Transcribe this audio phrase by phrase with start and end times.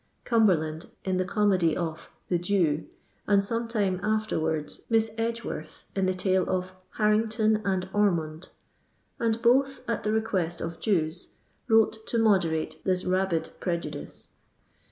[0.23, 2.85] Cumberland, in the comedy of" The Jevr"
[3.27, 8.49] and some time afterwards Hiss Edgeworth, in the tale of" Harrington and Or mond,"
[9.19, 11.33] and both at the request of Jews,
[11.67, 14.29] wrote to moderate this rabid prejudice.